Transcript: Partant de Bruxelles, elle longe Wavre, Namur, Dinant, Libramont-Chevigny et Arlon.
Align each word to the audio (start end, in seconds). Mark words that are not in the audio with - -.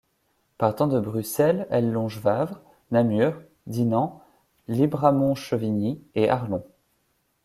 Partant 0.57 0.87
de 0.87 0.99
Bruxelles, 0.99 1.67
elle 1.69 1.91
longe 1.91 2.19
Wavre, 2.23 2.59
Namur, 2.89 3.39
Dinant, 3.67 4.23
Libramont-Chevigny 4.67 6.01
et 6.15 6.27
Arlon. 6.27 6.65